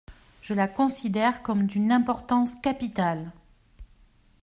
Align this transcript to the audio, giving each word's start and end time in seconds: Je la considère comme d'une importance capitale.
Je 0.41 0.55
la 0.55 0.67
considère 0.67 1.43
comme 1.43 1.67
d'une 1.67 1.91
importance 1.91 2.55
capitale. 2.55 3.31